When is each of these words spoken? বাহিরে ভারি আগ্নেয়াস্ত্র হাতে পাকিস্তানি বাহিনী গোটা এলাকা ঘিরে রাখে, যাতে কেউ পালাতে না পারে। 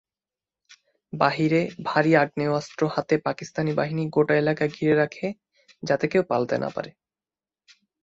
বাহিরে 1.13 1.61
ভারি 1.83 2.11
আগ্নেয়াস্ত্র 2.15 2.81
হাতে 2.95 3.15
পাকিস্তানি 3.25 3.71
বাহিনী 3.73 4.03
গোটা 4.09 4.33
এলাকা 4.35 4.65
ঘিরে 4.67 4.95
রাখে, 4.95 5.27
যাতে 5.83 6.05
কেউ 6.07 6.23
পালাতে 6.29 6.55
না 6.57 6.69
পারে। 6.75 6.91